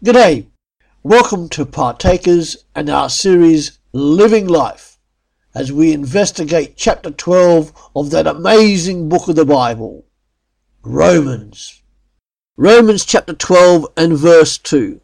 [0.00, 0.46] G'day.
[1.02, 4.96] Welcome to Partakers and our series Living Life
[5.56, 10.04] as we investigate chapter 12 of that amazing book of the Bible,
[10.84, 11.82] Romans.
[12.56, 15.00] Romans chapter 12 and verse 2.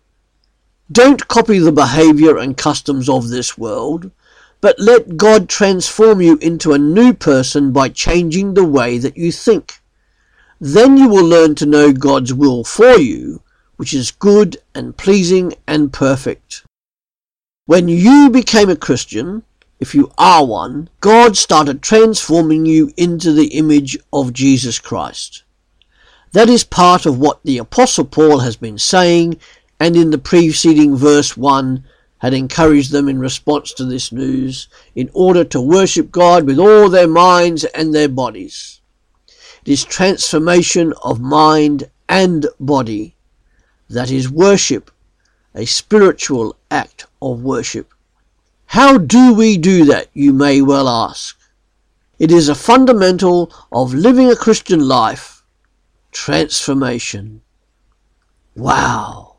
[0.93, 4.12] Don't copy the behavior and customs of this world,
[4.61, 9.32] but let God transform you into a new person by changing the way that you
[9.32, 9.80] think.
[10.61, 13.42] Then you will learn to know God's will for you
[13.77, 16.64] which is good and pleasing and perfect.
[17.67, 19.43] When you became a Christian,
[19.81, 25.43] if you are one, God started transforming you into the image of Jesus Christ.
[26.32, 29.39] That is part of what the Apostle Paul has been saying,
[29.81, 31.84] and in the preceding verse 1
[32.19, 36.89] had encouraged them in response to this news in order to worship God with all
[36.89, 38.81] their minds and their bodies.
[39.64, 43.14] It is transformation of mind and body
[43.88, 44.91] that is worship,
[45.55, 47.92] a spiritual act of worship.
[48.67, 51.39] How do we do that, you may well ask?
[52.19, 55.42] It is a fundamental of living a Christian life,
[56.12, 57.42] transformation.
[58.55, 59.36] Wow!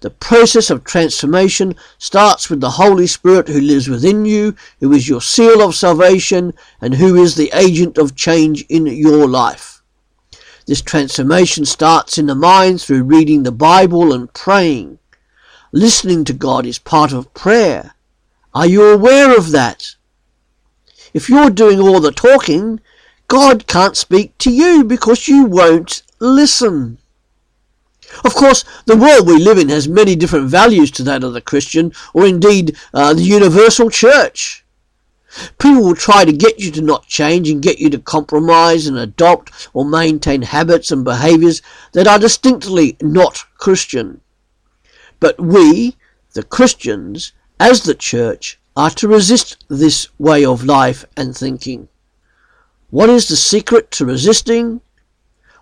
[0.00, 5.08] The process of transformation starts with the Holy Spirit who lives within you, who is
[5.08, 9.79] your seal of salvation, and who is the agent of change in your life.
[10.70, 15.00] This transformation starts in the mind through reading the Bible and praying.
[15.72, 17.96] Listening to God is part of prayer.
[18.54, 19.96] Are you aware of that?
[21.12, 22.78] If you're doing all the talking,
[23.26, 26.98] God can't speak to you because you won't listen.
[28.24, 31.40] Of course, the world we live in has many different values to that of the
[31.40, 34.64] Christian, or indeed uh, the universal church.
[35.58, 38.98] People will try to get you to not change and get you to compromise and
[38.98, 44.22] adopt or maintain habits and behaviors that are distinctly not Christian.
[45.20, 45.96] But we,
[46.32, 51.88] the Christians, as the church, are to resist this way of life and thinking.
[52.90, 54.80] What is the secret to resisting?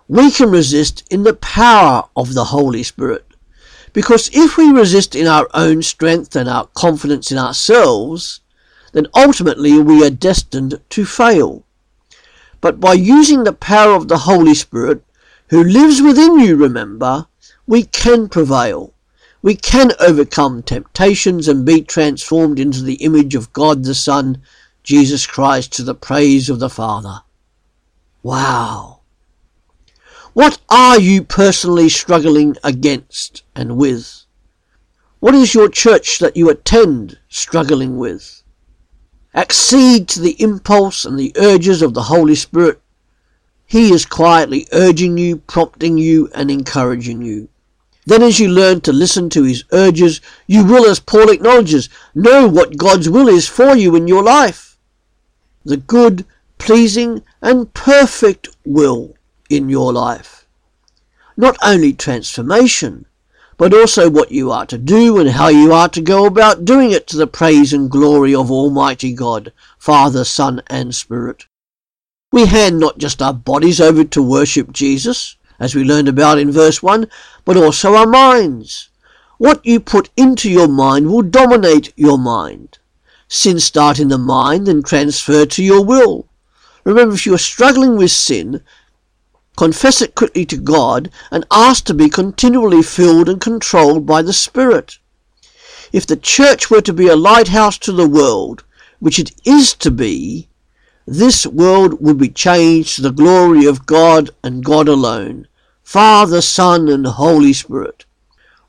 [0.07, 3.25] We can resist in the power of the Holy Spirit.
[3.93, 8.41] Because if we resist in our own strength and our confidence in ourselves,
[8.91, 11.63] then ultimately we are destined to fail.
[12.61, 15.03] But by using the power of the Holy Spirit,
[15.49, 17.27] who lives within you, remember,
[17.65, 18.93] we can prevail.
[19.41, 24.41] We can overcome temptations and be transformed into the image of God the Son,
[24.83, 27.21] Jesus Christ, to the praise of the Father.
[28.21, 28.99] Wow.
[30.33, 34.25] What are you personally struggling against and with?
[35.19, 38.43] What is your church that you attend struggling with?
[39.35, 42.81] Accede to the impulse and the urges of the Holy Spirit.
[43.65, 47.49] He is quietly urging you, prompting you, and encouraging you.
[48.07, 52.47] Then, as you learn to listen to his urges, you will, as Paul acknowledges, know
[52.47, 54.77] what God's will is for you in your life.
[55.63, 56.25] The good,
[56.57, 59.13] pleasing, and perfect will
[59.47, 60.47] in your life.
[61.37, 63.05] Not only transformation,
[63.59, 66.91] but also what you are to do and how you are to go about doing
[66.91, 71.45] it to the praise and glory of Almighty God, Father, Son, and Spirit.
[72.31, 76.53] We hand not just our bodies over to worship Jesus, as we learned about in
[76.53, 77.07] verse 1,
[77.43, 78.87] but also our minds.
[79.37, 82.77] What you put into your mind will dominate your mind.
[83.27, 86.29] Sin start in the mind and transfer to your will.
[86.85, 88.61] Remember, if you are struggling with sin,
[89.59, 94.31] confess it quickly to God, and ask to be continually filled and controlled by the
[94.31, 94.99] Spirit.
[95.91, 98.63] If the church were to be a lighthouse to the world,
[98.99, 100.47] which it is to be,
[101.05, 105.49] this world would be changed to the glory of God and God alone,
[105.83, 108.05] Father, Son, and Holy Spirit.